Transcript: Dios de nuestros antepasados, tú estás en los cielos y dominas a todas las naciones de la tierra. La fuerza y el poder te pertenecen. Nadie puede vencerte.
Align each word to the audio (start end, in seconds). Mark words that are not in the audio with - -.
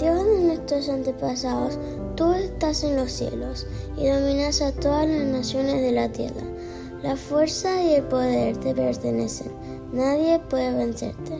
Dios 0.00 0.24
de 0.24 0.44
nuestros 0.44 0.88
antepasados, 0.88 1.78
tú 2.16 2.32
estás 2.32 2.84
en 2.84 2.96
los 2.96 3.12
cielos 3.12 3.66
y 3.98 4.08
dominas 4.08 4.62
a 4.62 4.72
todas 4.72 5.06
las 5.06 5.26
naciones 5.26 5.82
de 5.82 5.92
la 5.92 6.10
tierra. 6.10 6.42
La 7.02 7.16
fuerza 7.16 7.82
y 7.82 7.94
el 7.94 8.04
poder 8.04 8.56
te 8.56 8.74
pertenecen. 8.74 9.52
Nadie 9.92 10.38
puede 10.38 10.72
vencerte. 10.74 11.38